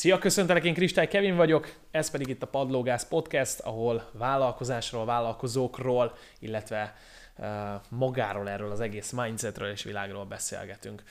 Szia, 0.00 0.18
köszöntelek, 0.18 0.64
én 0.64 0.74
Kristály 0.74 1.08
Kevin 1.08 1.36
vagyok, 1.36 1.74
ez 1.90 2.10
pedig 2.10 2.28
itt 2.28 2.42
a 2.42 2.46
Padlógász 2.46 3.08
Podcast, 3.08 3.60
ahol 3.60 4.10
vállalkozásról, 4.12 5.04
vállalkozókról, 5.04 6.16
illetve 6.38 6.96
uh, 7.38 7.46
magáról, 7.88 8.48
erről 8.48 8.70
az 8.70 8.80
egész 8.80 9.10
mindsetről 9.10 9.70
és 9.70 9.82
világról 9.82 10.24
beszélgetünk. 10.24 11.02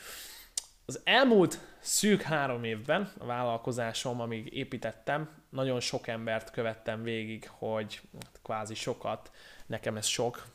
Az 0.86 1.02
elmúlt 1.04 1.60
szűk 1.80 2.22
három 2.22 2.64
évben 2.64 3.12
a 3.18 3.26
vállalkozásom, 3.26 4.22
amíg 4.22 4.54
építettem, 4.54 5.30
nagyon 5.50 5.80
sok 5.80 6.08
embert 6.08 6.52
követtem 6.52 7.04
végig, 7.04 7.50
hogy 7.52 8.02
hát 8.24 8.40
kvázi 8.44 8.76
sokat, 8.76 9.32
nekem 9.66 9.98
ez 9.98 10.06
sok, 10.06 10.46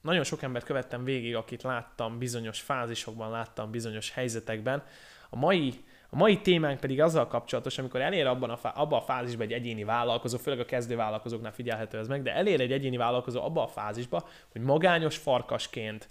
nagyon 0.00 0.24
sok 0.24 0.42
embert 0.42 0.64
követtem 0.64 1.04
végig, 1.04 1.36
akit 1.36 1.62
láttam 1.62 2.18
bizonyos 2.18 2.60
fázisokban, 2.60 3.30
láttam 3.30 3.70
bizonyos 3.70 4.10
helyzetekben. 4.10 4.84
A 5.30 5.36
mai 5.36 5.84
a 6.14 6.18
mai 6.18 6.40
témánk 6.40 6.80
pedig 6.80 7.00
azzal 7.00 7.26
kapcsolatos, 7.26 7.78
amikor 7.78 8.00
elér 8.00 8.26
abban 8.26 8.50
a, 8.50 8.56
fá- 8.56 8.76
abban 8.76 8.98
a 8.98 9.02
fázisban 9.02 9.46
egy 9.46 9.52
egyéni 9.52 9.84
vállalkozó, 9.84 10.38
főleg 10.38 10.60
a 10.60 10.64
kezdő 10.64 10.96
vállalkozóknál 10.96 11.52
figyelhető 11.52 11.98
ez 11.98 12.08
meg, 12.08 12.22
de 12.22 12.34
elér 12.34 12.60
egy 12.60 12.72
egyéni 12.72 12.96
vállalkozó 12.96 13.42
abban 13.42 13.64
a 13.64 13.68
fázisban, 13.68 14.24
hogy 14.52 14.60
magányos 14.60 15.16
farkasként, 15.16 16.08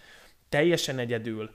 teljesen 0.50 1.00
egyedül, 1.00 1.50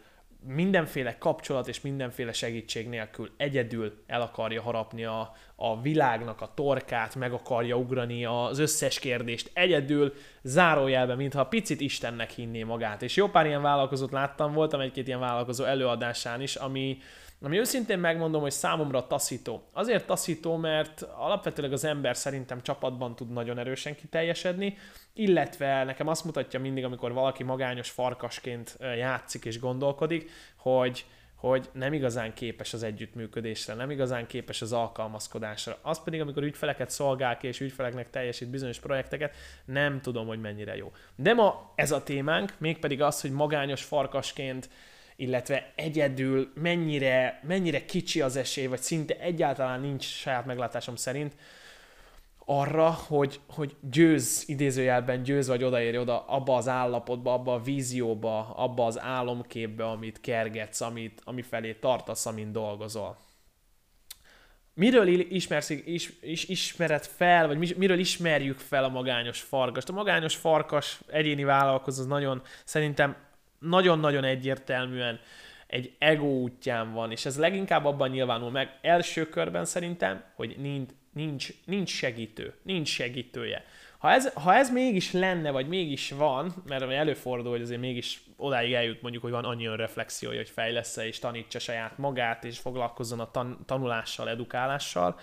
mindenféle 0.47 1.19
kapcsolat 1.19 1.69
és 1.69 1.81
mindenféle 1.81 2.33
segítség 2.33 2.89
nélkül 2.89 3.31
egyedül 3.37 4.03
el 4.07 4.21
akarja 4.21 4.63
harapni 4.63 5.05
a, 5.05 5.33
a 5.57 5.81
világnak 5.81 6.41
a 6.41 6.53
torkát, 6.55 7.15
meg 7.15 7.33
akarja 7.33 7.77
ugrani 7.77 8.25
az 8.25 8.59
összes 8.59 8.99
kérdést 8.99 9.51
egyedül, 9.55 10.15
zárójelben, 10.43 11.17
mintha 11.17 11.47
picit 11.47 11.81
Istennek 11.81 12.31
hinné 12.31 12.63
magát. 12.63 13.03
És 13.03 13.17
jó 13.17 13.29
pár 13.29 13.47
ilyen 13.47 13.63
vállalkozót 13.63 14.13
láttam, 14.13 14.53
voltam 14.53 14.81
egy-két 14.81 15.07
ilyen 15.07 15.21
vállalkozó 15.21 15.65
előadásán 15.65 16.41
is, 16.41 16.55
ami, 16.55 16.99
ami 17.41 17.59
őszintén 17.59 17.99
megmondom, 17.99 18.41
hogy 18.41 18.51
számomra 18.51 19.07
taszító. 19.07 19.69
Azért 19.73 20.07
taszító, 20.07 20.57
mert 20.57 21.03
alapvetőleg 21.03 21.73
az 21.73 21.85
ember 21.85 22.17
szerintem 22.17 22.63
csapatban 22.63 23.15
tud 23.15 23.33
nagyon 23.33 23.59
erősen 23.59 23.95
kiteljesedni, 23.95 24.77
illetve 25.13 25.85
nekem 25.85 26.09
azt 26.09 26.25
mutatja 26.25 26.61
mindig, 26.61 26.85
amikor 26.85 27.13
valaki 27.13 27.43
magányos 27.43 27.91
farkasként 27.91 28.79
játszik 28.81 29.45
és 29.45 29.59
gondolkodik, 29.59 30.31
hogy, 30.57 31.05
hogy 31.35 31.69
nem 31.73 31.93
igazán 31.93 32.35
képes 32.35 32.73
az 32.73 32.83
együttműködésre, 32.83 33.75
nem 33.75 33.91
igazán 33.91 34.27
képes 34.27 34.63
az 34.63 34.73
alkalmazkodásra. 34.73 35.79
Az 35.83 36.03
pedig, 36.03 36.21
amikor 36.21 36.43
ügyfeleket 36.43 36.91
szolgál 36.91 37.37
ki, 37.37 37.47
és 37.47 37.61
ügyfeleknek 37.61 38.11
teljesít 38.11 38.49
bizonyos 38.49 38.79
projekteket, 38.79 39.35
nem 39.65 40.01
tudom, 40.01 40.27
hogy 40.27 40.41
mennyire 40.41 40.77
jó. 40.77 40.93
De 41.17 41.35
ma 41.35 41.73
ez 41.75 41.93
a 41.93 42.03
témánk, 42.03 42.53
mégpedig 42.59 43.03
az, 43.03 43.21
hogy 43.21 43.31
magányos 43.31 43.85
farkasként 43.85 44.69
illetve 45.17 45.73
egyedül 45.75 46.53
mennyire, 46.55 47.41
mennyire 47.47 47.85
kicsi 47.85 48.21
az 48.21 48.37
esély, 48.37 48.67
vagy 48.67 48.81
szinte 48.81 49.19
egyáltalán 49.19 49.81
nincs 49.81 50.05
saját 50.05 50.47
meglátásom 50.47 50.97
szerint 50.97 51.35
arra, 52.49 52.91
hogy, 52.91 53.41
hogy 53.49 53.77
győz, 53.81 54.45
idézőjelben 54.47 55.23
győz, 55.23 55.49
vagy 55.49 55.65
odaérj 55.65 55.97
oda 55.97 56.25
abba 56.27 56.57
az 56.57 56.69
állapotba, 56.69 57.33
abba 57.33 57.55
a 57.55 57.63
vízióba, 57.63 58.55
abba 58.55 58.87
az 58.87 59.01
álomképbe, 59.01 59.87
amit 59.87 60.21
kergetsz, 60.21 60.81
amit, 60.81 61.21
ami 61.25 61.43
felé 61.43 61.73
tartasz, 61.73 62.27
amin 62.27 62.53
dolgozol. 62.53 63.17
Miről 64.75 65.09
ismersz, 65.09 65.71
is, 65.71 66.13
is, 66.21 66.49
ismered 66.49 67.05
fel, 67.05 67.47
vagy 67.47 67.77
miről 67.77 67.99
ismerjük 67.99 68.59
fel 68.59 68.85
a 68.85 68.89
magányos 68.89 69.41
farkast? 69.41 69.89
A 69.89 69.93
magányos 69.93 70.37
farkas 70.37 71.01
egyéni 71.07 71.45
vállalkozó 71.45 72.05
nagyon, 72.05 72.43
szerintem 72.65 73.17
nagyon-nagyon 73.59 74.25
egyértelműen 74.25 75.21
egy 75.67 75.95
ego 75.99 76.27
útján 76.27 76.93
van, 76.93 77.11
és 77.11 77.25
ez 77.25 77.39
leginkább 77.39 77.85
abban 77.85 78.11
nyilvánul 78.11 78.51
meg 78.51 78.79
első 78.83 79.29
körben 79.29 79.65
szerintem, 79.65 80.25
hogy 80.35 80.57
nincs, 81.13 81.49
nincs, 81.65 81.91
segítő, 81.91 82.55
nincs 82.63 82.89
segítője. 82.89 83.65
Ha 83.99 84.11
ez, 84.11 84.33
ha 84.33 84.55
ez 84.55 84.71
mégis 84.71 85.13
lenne, 85.13 85.51
vagy 85.51 85.69
mégis 85.69 86.11
van, 86.11 86.55
mert 86.67 86.91
előfordul, 86.91 87.51
hogy 87.51 87.63
azért 87.63 87.81
mégis 87.81 88.21
odáig 88.37 88.73
eljut 88.73 89.03
mondjuk, 89.03 89.23
hogy 89.23 89.33
van 89.33 89.45
annyi 89.45 89.67
önreflexiója, 89.67 90.37
hogy 90.37 90.51
fejlesz 90.51 90.97
és 90.97 91.19
tanítsa 91.19 91.59
saját 91.59 91.99
magát, 91.99 92.45
és 92.45 92.59
foglalkozzon 92.59 93.21
a 93.21 93.31
tan- 93.31 93.67
tanulással, 93.67 94.29
edukálással, 94.29 95.21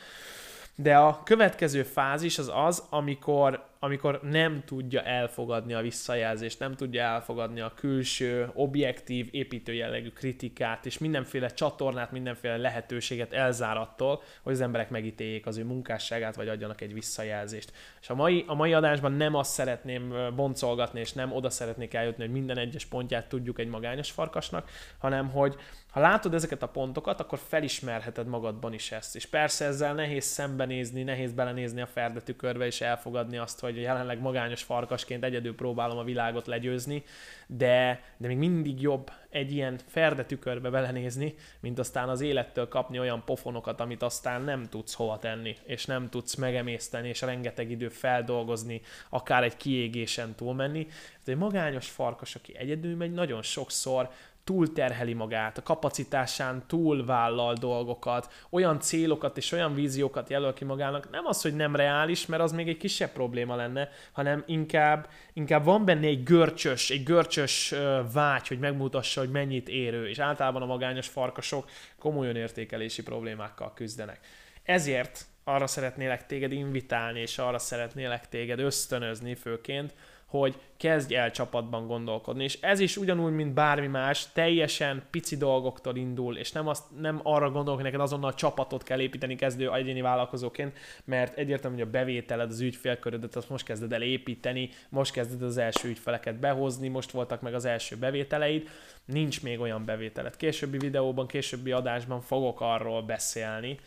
de 0.75 0.97
a 0.97 1.23
következő 1.23 1.83
fázis 1.83 2.37
az 2.37 2.51
az, 2.53 2.87
amikor 2.89 3.65
amikor 3.83 4.19
nem 4.21 4.63
tudja 4.65 5.01
elfogadni 5.01 5.73
a 5.73 5.81
visszajelzést, 5.81 6.59
nem 6.59 6.75
tudja 6.75 7.01
elfogadni 7.01 7.59
a 7.59 7.73
külső, 7.75 8.49
objektív, 8.53 9.27
építő 9.31 9.73
jellegű 9.73 10.09
kritikát, 10.09 10.85
és 10.85 10.97
mindenféle 10.97 11.47
csatornát, 11.47 12.11
mindenféle 12.11 12.57
lehetőséget 12.57 13.33
elzár 13.33 13.77
attól, 13.77 14.21
hogy 14.41 14.53
az 14.53 14.61
emberek 14.61 14.89
megítéljék 14.89 15.45
az 15.45 15.57
ő 15.57 15.63
munkásságát, 15.63 16.35
vagy 16.35 16.47
adjanak 16.47 16.81
egy 16.81 16.93
visszajelzést. 16.93 17.71
És 18.01 18.09
a 18.09 18.15
mai, 18.15 18.43
a 18.47 18.53
mai 18.53 18.73
adásban 18.73 19.11
nem 19.11 19.35
azt 19.35 19.51
szeretném 19.51 20.33
boncolgatni, 20.35 20.99
és 20.99 21.13
nem 21.13 21.31
oda 21.31 21.49
szeretnék 21.49 21.93
eljutni, 21.93 22.23
hogy 22.23 22.33
minden 22.33 22.57
egyes 22.57 22.85
pontját 22.85 23.29
tudjuk 23.29 23.59
egy 23.59 23.67
magányos 23.67 24.11
farkasnak, 24.11 24.69
hanem 24.97 25.29
hogy 25.29 25.55
ha 25.93 25.99
látod 25.99 26.33
ezeket 26.33 26.63
a 26.63 26.67
pontokat, 26.67 27.19
akkor 27.19 27.39
felismerheted 27.47 28.27
magadban 28.27 28.73
is 28.73 28.91
ezt. 28.91 29.15
És 29.15 29.25
persze 29.25 29.65
ezzel 29.65 29.93
nehéz 29.93 30.23
szembenézni, 30.25 31.03
nehéz 31.03 31.33
belenézni 31.33 31.81
a 31.81 31.85
ferdetükörbe, 31.85 32.65
és 32.65 32.81
elfogadni 32.81 33.37
azt, 33.37 33.59
hogy 33.59 33.72
jelenleg 33.81 34.21
magányos 34.21 34.63
farkasként 34.63 35.23
egyedül 35.23 35.55
próbálom 35.55 35.97
a 35.97 36.03
világot 36.03 36.47
legyőzni, 36.47 37.03
de, 37.47 38.03
de 38.17 38.27
még 38.27 38.37
mindig 38.37 38.81
jobb 38.81 39.11
egy 39.29 39.51
ilyen 39.51 39.79
ferdetükörbe 39.87 40.69
belenézni, 40.69 41.35
mint 41.59 41.79
aztán 41.79 42.09
az 42.09 42.21
élettől 42.21 42.67
kapni 42.67 42.99
olyan 42.99 43.23
pofonokat, 43.25 43.79
amit 43.79 44.03
aztán 44.03 44.41
nem 44.41 44.69
tudsz 44.69 44.93
hova 44.93 45.19
tenni, 45.19 45.57
és 45.63 45.85
nem 45.85 46.09
tudsz 46.09 46.35
megemészteni, 46.35 47.07
és 47.07 47.21
rengeteg 47.21 47.71
idő 47.71 47.89
feldolgozni, 47.89 48.81
akár 49.09 49.43
egy 49.43 49.57
kiégésen 49.57 50.35
túlmenni. 50.35 50.87
Ez 51.21 51.27
egy 51.27 51.37
magányos 51.37 51.89
farkas, 51.89 52.35
aki 52.35 52.57
egyedül 52.57 52.95
megy, 52.95 53.11
nagyon 53.11 53.41
sokszor 53.41 54.09
túlterheli 54.43 55.13
magát, 55.13 55.57
a 55.57 55.63
kapacitásán 55.63 56.63
túlvállal 56.67 57.53
dolgokat, 57.53 58.33
olyan 58.49 58.79
célokat 58.79 59.37
és 59.37 59.51
olyan 59.51 59.73
víziókat 59.73 60.29
jelöl 60.29 60.53
ki 60.53 60.65
magának, 60.65 61.09
nem 61.09 61.25
az, 61.25 61.41
hogy 61.41 61.55
nem 61.55 61.75
reális, 61.75 62.25
mert 62.25 62.41
az 62.41 62.51
még 62.51 62.67
egy 62.67 62.77
kisebb 62.77 63.11
probléma 63.11 63.55
lenne, 63.55 63.89
hanem 64.11 64.43
inkább, 64.47 65.07
inkább 65.33 65.63
van 65.63 65.85
benne 65.85 66.07
egy 66.07 66.23
görcsös, 66.23 66.89
egy 66.89 67.03
görcsös 67.03 67.73
vágy, 68.13 68.47
hogy 68.47 68.59
megmutassa, 68.59 69.19
hogy 69.19 69.31
mennyit 69.31 69.69
érő, 69.69 70.07
és 70.09 70.19
általában 70.19 70.61
a 70.61 70.65
magányos 70.65 71.07
farkasok 71.07 71.69
komoly 71.99 72.27
értékelési 72.27 73.03
problémákkal 73.03 73.73
küzdenek. 73.73 74.19
Ezért 74.63 75.25
arra 75.43 75.67
szeretnélek 75.67 76.25
téged 76.25 76.51
invitálni, 76.51 77.19
és 77.19 77.37
arra 77.37 77.59
szeretnélek 77.59 78.29
téged 78.29 78.59
ösztönözni 78.59 79.35
főként, 79.35 79.93
hogy 80.39 80.55
kezdj 80.77 81.15
el 81.15 81.31
csapatban 81.31 81.87
gondolkodni. 81.87 82.43
És 82.43 82.57
ez 82.61 82.79
is 82.79 82.97
ugyanúgy, 82.97 83.33
mint 83.33 83.53
bármi 83.53 83.87
más, 83.87 84.31
teljesen 84.31 85.03
pici 85.11 85.37
dolgoktól 85.37 85.95
indul, 85.95 86.37
és 86.37 86.51
nem, 86.51 86.67
azt, 86.67 86.83
nem 86.99 87.19
arra 87.23 87.51
gondolok, 87.51 87.75
hogy 87.75 87.83
neked 87.83 87.99
azonnal 87.99 88.33
csapatot 88.33 88.83
kell 88.83 88.99
építeni 88.99 89.35
kezdő 89.35 89.73
egyéni 89.73 90.01
vállalkozóként, 90.01 90.77
mert 91.05 91.37
egyértelmű, 91.37 91.77
hogy 91.77 91.87
a 91.87 91.89
bevételed, 91.89 92.49
az 92.49 92.59
ügyfélkörödet, 92.59 93.35
azt 93.35 93.49
most 93.49 93.65
kezded 93.65 93.93
el 93.93 94.01
építeni, 94.01 94.69
most 94.89 95.13
kezded 95.13 95.41
az 95.41 95.57
első 95.57 95.87
ügyfeleket 95.87 96.39
behozni, 96.39 96.87
most 96.87 97.11
voltak 97.11 97.41
meg 97.41 97.53
az 97.53 97.65
első 97.65 97.95
bevételeid, 97.95 98.69
nincs 99.05 99.43
még 99.43 99.59
olyan 99.59 99.85
bevételed. 99.85 100.35
Későbbi 100.35 100.77
videóban, 100.77 101.27
későbbi 101.27 101.71
adásban 101.71 102.21
fogok 102.21 102.61
arról 102.61 103.01
beszélni, 103.01 103.77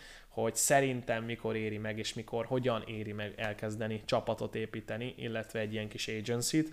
hogy 0.43 0.55
szerintem 0.55 1.25
mikor 1.25 1.57
éri 1.57 1.79
meg, 1.79 1.99
és 1.99 2.15
mikor 2.15 2.47
hogyan 2.47 2.83
éri 2.87 3.13
meg 3.13 3.35
elkezdeni 3.37 4.03
csapatot 4.05 4.55
építeni, 4.55 5.15
illetve 5.17 5.61
egy 5.61 5.73
ilyen 5.73 5.89
kis 5.89 6.09
agency-t. 6.09 6.73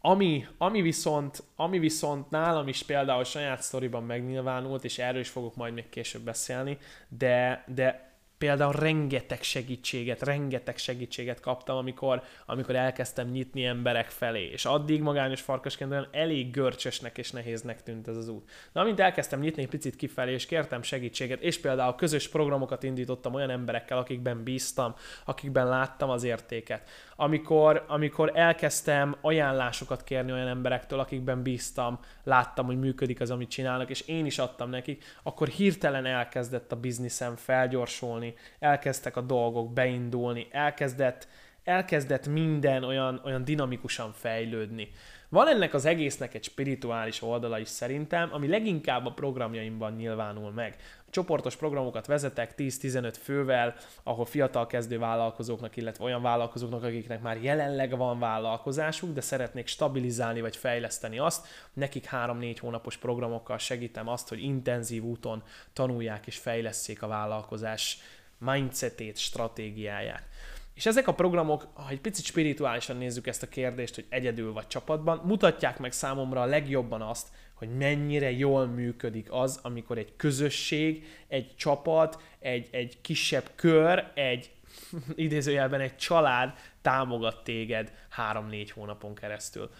Ami, 0.00 0.46
ami, 0.58 0.82
viszont, 0.82 1.42
ami 1.56 1.78
viszont 1.78 2.30
nálam 2.30 2.68
is 2.68 2.82
például 2.82 3.24
saját 3.24 3.62
sztoriban 3.62 4.04
megnyilvánult, 4.04 4.84
és 4.84 4.98
erről 4.98 5.20
is 5.20 5.28
fogok 5.28 5.56
majd 5.56 5.74
még 5.74 5.88
később 5.88 6.22
beszélni, 6.22 6.78
de, 7.08 7.64
de 7.66 8.09
például 8.40 8.72
rengeteg 8.72 9.42
segítséget, 9.42 10.22
rengeteg 10.22 10.78
segítséget 10.78 11.40
kaptam, 11.40 11.76
amikor, 11.76 12.22
amikor 12.46 12.76
elkezdtem 12.76 13.28
nyitni 13.28 13.64
emberek 13.64 14.10
felé, 14.10 14.44
és 14.44 14.64
addig 14.64 15.00
magányos 15.00 15.40
farkasként 15.40 15.90
olyan 15.90 16.08
elég 16.12 16.50
görcsösnek 16.50 17.18
és 17.18 17.30
nehéznek 17.30 17.82
tűnt 17.82 18.08
ez 18.08 18.16
az 18.16 18.28
út. 18.28 18.50
De 18.72 18.80
amint 18.80 19.00
elkezdtem 19.00 19.40
nyitni 19.40 19.62
egy 19.62 19.68
picit 19.68 19.96
kifelé, 19.96 20.32
és 20.32 20.46
kértem 20.46 20.82
segítséget, 20.82 21.40
és 21.40 21.60
például 21.60 21.94
közös 21.94 22.28
programokat 22.28 22.82
indítottam 22.82 23.34
olyan 23.34 23.50
emberekkel, 23.50 23.98
akikben 23.98 24.42
bíztam, 24.42 24.94
akikben 25.24 25.68
láttam 25.68 26.10
az 26.10 26.24
értéket, 26.24 26.88
amikor, 27.16 27.84
amikor 27.88 28.30
elkezdtem 28.34 29.16
ajánlásokat 29.20 30.04
kérni 30.04 30.32
olyan 30.32 30.48
emberektől, 30.48 30.98
akikben 31.00 31.42
bíztam, 31.42 31.98
láttam, 32.24 32.66
hogy 32.66 32.78
működik 32.78 33.20
az, 33.20 33.30
amit 33.30 33.50
csinálnak, 33.50 33.90
és 33.90 34.00
én 34.00 34.26
is 34.26 34.38
adtam 34.38 34.70
nekik, 34.70 35.04
akkor 35.22 35.48
hirtelen 35.48 36.06
elkezdett 36.06 36.72
a 36.72 36.76
bizniszem 36.76 37.36
felgyorsulni, 37.36 38.29
elkezdtek 38.58 39.16
a 39.16 39.20
dolgok 39.20 39.72
beindulni, 39.72 40.46
elkezdett, 40.50 41.28
elkezdett 41.64 42.26
minden 42.26 42.84
olyan, 42.84 43.20
olyan 43.24 43.44
dinamikusan 43.44 44.12
fejlődni 44.12 44.88
Van 45.30 45.48
ennek 45.48 45.74
az 45.74 45.84
egésznek 45.84 46.34
egy 46.34 46.44
spirituális 46.44 47.22
oldala 47.22 47.58
is 47.58 47.68
szerintem, 47.68 48.28
ami 48.32 48.48
leginkább 48.48 49.06
a 49.06 49.12
programjaimban 49.12 49.92
nyilvánul 49.92 50.50
meg. 50.50 50.76
Csoportos 51.10 51.56
programokat 51.56 52.06
vezetek 52.06 52.54
10-15 52.56 53.14
fővel, 53.22 53.74
ahol 54.02 54.24
fiatal 54.24 54.66
kezdő 54.66 54.98
vállalkozóknak, 54.98 55.76
illetve 55.76 56.04
olyan 56.04 56.22
vállalkozóknak, 56.22 56.82
akiknek 56.82 57.22
már 57.22 57.42
jelenleg 57.42 57.96
van 57.96 58.18
vállalkozásuk, 58.18 59.12
de 59.12 59.20
szeretnék 59.20 59.66
stabilizálni 59.66 60.40
vagy 60.40 60.56
fejleszteni 60.56 61.18
azt, 61.18 61.46
nekik 61.72 62.08
3-4 62.10 62.56
hónapos 62.60 62.96
programokkal 62.96 63.58
segítem 63.58 64.08
azt, 64.08 64.28
hogy 64.28 64.42
intenzív 64.42 65.02
úton 65.02 65.42
tanulják 65.72 66.26
és 66.26 66.36
fejleszték 66.36 67.02
a 67.02 67.08
vállalkozás 67.08 67.98
mindsetét, 68.40 69.16
stratégiáját. 69.16 70.28
És 70.74 70.86
ezek 70.86 71.08
a 71.08 71.14
programok, 71.14 71.68
ha 71.72 71.88
egy 71.88 72.00
picit 72.00 72.24
spirituálisan 72.24 72.96
nézzük 72.96 73.26
ezt 73.26 73.42
a 73.42 73.48
kérdést, 73.48 73.94
hogy 73.94 74.06
egyedül 74.08 74.52
vagy 74.52 74.66
csapatban, 74.66 75.22
mutatják 75.24 75.78
meg 75.78 75.92
számomra 75.92 76.40
a 76.40 76.44
legjobban 76.44 77.02
azt, 77.02 77.28
hogy 77.54 77.76
mennyire 77.76 78.30
jól 78.30 78.66
működik 78.66 79.32
az, 79.32 79.58
amikor 79.62 79.98
egy 79.98 80.16
közösség, 80.16 81.06
egy 81.28 81.56
csapat, 81.56 82.22
egy, 82.38 82.68
egy 82.70 83.00
kisebb 83.00 83.50
kör, 83.54 84.10
egy 84.14 84.50
idézőjelben 85.14 85.80
egy 85.80 85.96
család 85.96 86.54
támogat 86.82 87.44
téged 87.44 87.92
három-négy 88.08 88.70
hónapon 88.70 89.14
keresztül. 89.14 89.70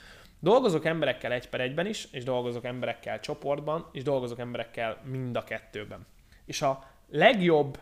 Dolgozok 0.41 0.85
emberekkel 0.85 1.33
egy 1.33 1.49
per 1.49 1.61
egyben 1.61 1.87
is, 1.87 2.09
és 2.11 2.25
dolgozok 2.25 2.65
emberekkel 2.65 3.21
csoportban, 3.21 3.89
és 3.93 4.03
dolgozok 4.03 4.39
emberekkel 4.39 5.01
mind 5.05 5.37
a 5.37 5.45
kettőben. 5.45 6.07
És 6.45 6.63
a 6.63 6.91
legjobb 7.09 7.79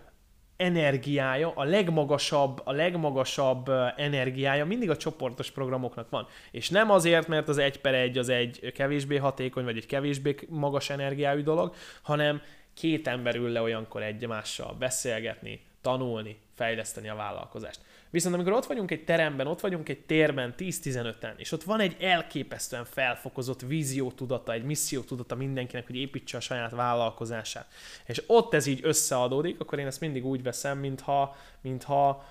energiája, 0.59 1.53
a 1.55 1.65
legmagasabb, 1.65 2.61
a 2.65 2.73
legmagasabb 2.73 3.71
energiája 3.97 4.65
mindig 4.65 4.91
a 4.91 4.97
csoportos 4.97 5.51
programoknak 5.51 6.11
van. 6.11 6.27
És 6.51 6.69
nem 6.69 6.91
azért, 6.91 7.29
mert 7.29 7.49
az 7.49 7.59
egy 7.59 7.81
per 7.81 7.95
egy 7.95 8.19
az 8.19 8.29
egy 8.29 8.73
kevésbé 8.75 9.17
hatékony, 9.17 9.65
vagy 9.65 9.77
egy 9.77 9.87
kevésbé 9.87 10.35
magas 10.49 10.91
energiájú 10.91 11.43
dolog, 11.43 11.75
hanem 12.03 12.43
két 12.75 13.07
ember 13.07 13.37
ül 13.37 13.49
le 13.49 13.61
olyankor 13.61 14.03
egymással 14.03 14.75
beszélgetni, 14.79 15.61
tanulni, 15.81 16.39
fejleszteni 16.55 17.09
a 17.09 17.15
vállalkozást. 17.15 17.81
Viszont 18.11 18.35
amikor 18.35 18.53
ott 18.53 18.67
vagyunk 18.67 18.91
egy 18.91 19.05
teremben, 19.05 19.47
ott 19.47 19.61
vagyunk 19.61 19.89
egy 19.89 20.01
térben 20.01 20.55
10-15-en, 20.59 21.33
és 21.37 21.53
ott 21.53 21.63
van 21.63 21.81
egy 21.81 21.97
elképesztően 22.01 22.85
felfokozott 22.85 23.61
vízió 23.61 24.11
tudata, 24.11 24.53
egy 24.53 24.65
misszió 24.65 25.01
tudata 25.01 25.35
mindenkinek, 25.35 25.87
hogy 25.87 25.97
építse 25.97 26.37
a 26.37 26.41
saját 26.41 26.71
vállalkozását, 26.71 27.67
és 28.07 28.23
ott 28.27 28.55
ez 28.55 28.67
így 28.67 28.81
összeadódik, 28.83 29.61
akkor 29.61 29.79
én 29.79 29.87
ezt 29.87 30.01
mindig 30.01 30.27
úgy 30.27 30.43
veszem, 30.43 30.79
mintha, 30.79 31.37
mintha 31.61 32.25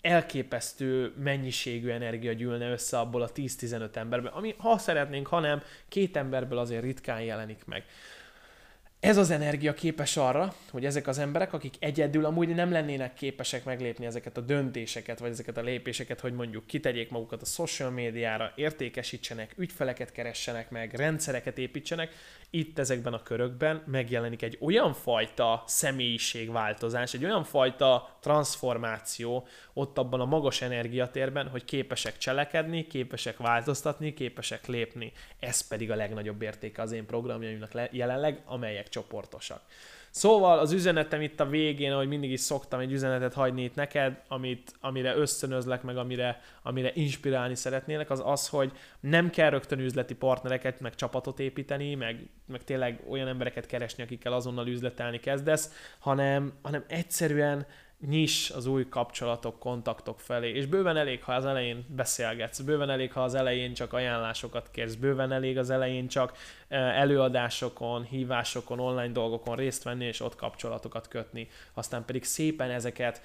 elképesztő 0.00 1.12
mennyiségű 1.18 1.90
energia 1.90 2.32
gyűlne 2.32 2.70
össze 2.70 2.98
abból 2.98 3.22
a 3.22 3.32
10-15 3.32 3.96
emberből, 3.96 4.30
ami 4.34 4.54
ha 4.58 4.78
szeretnénk, 4.78 5.26
ha 5.26 5.40
nem, 5.40 5.62
két 5.88 6.16
emberből 6.16 6.58
azért 6.58 6.82
ritkán 6.82 7.20
jelenik 7.20 7.64
meg. 7.64 7.84
Ez 9.00 9.16
az 9.16 9.30
energia 9.30 9.74
képes 9.74 10.16
arra, 10.16 10.54
hogy 10.70 10.84
ezek 10.84 11.06
az 11.06 11.18
emberek, 11.18 11.52
akik 11.52 11.74
egyedül 11.78 12.24
amúgy 12.24 12.48
nem 12.48 12.72
lennének 12.72 13.14
képesek 13.14 13.64
meglépni 13.64 14.06
ezeket 14.06 14.36
a 14.36 14.40
döntéseket, 14.40 15.18
vagy 15.18 15.30
ezeket 15.30 15.56
a 15.56 15.60
lépéseket, 15.60 16.20
hogy 16.20 16.32
mondjuk 16.32 16.66
kitegyék 16.66 17.10
magukat 17.10 17.42
a 17.42 17.44
social 17.44 17.90
médiára, 17.90 18.52
értékesítsenek, 18.54 19.54
ügyfeleket 19.56 20.12
keressenek 20.12 20.70
meg, 20.70 20.94
rendszereket 20.94 21.58
építsenek, 21.58 22.14
itt 22.50 22.78
ezekben 22.78 23.12
a 23.12 23.22
körökben 23.22 23.82
megjelenik 23.86 24.42
egy 24.42 24.58
olyan 24.60 24.92
fajta 24.92 25.62
személyiségváltozás, 25.66 27.14
egy 27.14 27.24
olyan 27.24 27.44
fajta 27.44 28.16
transformáció 28.20 29.46
ott 29.72 29.98
abban 29.98 30.20
a 30.20 30.24
magas 30.24 30.62
energiatérben, 30.62 31.48
hogy 31.48 31.64
képesek 31.64 32.18
cselekedni, 32.18 32.86
képesek 32.86 33.36
változtatni, 33.36 34.14
képesek 34.14 34.66
lépni. 34.66 35.12
Ez 35.40 35.68
pedig 35.68 35.90
a 35.90 35.96
legnagyobb 35.96 36.42
értéke 36.42 36.82
az 36.82 36.92
én 36.92 37.06
programjaimnak 37.06 37.72
jelenleg, 37.90 38.42
amelyek 38.44 38.85
csoportosak. 38.88 39.60
Szóval 40.16 40.58
az 40.58 40.72
üzenetem 40.72 41.20
itt 41.20 41.40
a 41.40 41.46
végén, 41.46 41.92
ahogy 41.92 42.08
mindig 42.08 42.30
is 42.30 42.40
szoktam 42.40 42.80
egy 42.80 42.92
üzenetet 42.92 43.34
hagyni 43.34 43.62
itt 43.62 43.74
neked, 43.74 44.22
amit, 44.28 44.72
amire 44.80 45.16
összönözlek, 45.16 45.82
meg 45.82 45.96
amire, 45.96 46.40
amire 46.62 46.90
inspirálni 46.94 47.54
szeretnélek, 47.54 48.10
az 48.10 48.22
az, 48.24 48.48
hogy 48.48 48.72
nem 49.00 49.30
kell 49.30 49.50
rögtön 49.50 49.78
üzleti 49.78 50.14
partnereket, 50.14 50.80
meg 50.80 50.94
csapatot 50.94 51.40
építeni, 51.40 51.94
meg, 51.94 52.28
meg 52.46 52.64
tényleg 52.64 53.02
olyan 53.08 53.28
embereket 53.28 53.66
keresni, 53.66 54.02
akikkel 54.02 54.32
azonnal 54.32 54.66
üzletelni 54.66 55.20
kezdesz, 55.20 55.72
hanem, 55.98 56.52
hanem 56.62 56.84
egyszerűen 56.88 57.66
nyis 58.00 58.50
az 58.50 58.66
új 58.66 58.88
kapcsolatok, 58.88 59.58
kontaktok 59.58 60.20
felé, 60.20 60.50
és 60.50 60.66
bőven 60.66 60.96
elég, 60.96 61.22
ha 61.22 61.34
az 61.34 61.44
elején 61.44 61.86
beszélgetsz, 61.88 62.60
bőven 62.60 62.90
elég, 62.90 63.12
ha 63.12 63.22
az 63.22 63.34
elején 63.34 63.74
csak 63.74 63.92
ajánlásokat 63.92 64.70
kérsz, 64.70 64.94
bőven 64.94 65.32
elég 65.32 65.58
az 65.58 65.70
elején 65.70 66.08
csak 66.08 66.36
eh, 66.68 67.00
előadásokon, 67.00 68.04
hívásokon, 68.04 68.80
online 68.80 69.12
dolgokon 69.12 69.56
részt 69.56 69.82
venni, 69.82 70.04
és 70.04 70.20
ott 70.20 70.36
kapcsolatokat 70.36 71.08
kötni, 71.08 71.48
aztán 71.74 72.04
pedig 72.04 72.24
szépen 72.24 72.70
ezeket 72.70 73.22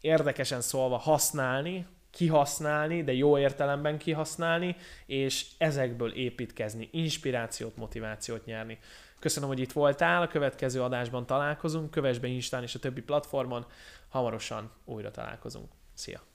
érdekesen 0.00 0.60
szólva 0.60 0.96
használni, 0.96 1.86
kihasználni, 2.10 3.04
de 3.04 3.12
jó 3.12 3.38
értelemben 3.38 3.98
kihasználni, 3.98 4.76
és 5.06 5.46
ezekből 5.58 6.12
építkezni, 6.12 6.88
inspirációt, 6.92 7.76
motivációt 7.76 8.44
nyerni. 8.44 8.78
Köszönöm, 9.20 9.48
hogy 9.48 9.58
itt 9.58 9.72
voltál, 9.72 10.22
a 10.22 10.28
következő 10.28 10.82
adásban 10.82 11.26
találkozunk, 11.26 11.90
kövess 11.90 12.18
be 12.18 12.26
Instán 12.26 12.62
és 12.62 12.74
a 12.74 12.78
többi 12.78 13.00
platformon, 13.00 13.66
hamarosan 14.08 14.70
újra 14.84 15.10
találkozunk. 15.10 15.68
Szia! 15.94 16.29